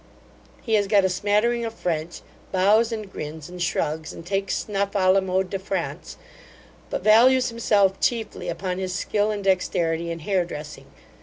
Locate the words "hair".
10.21-10.43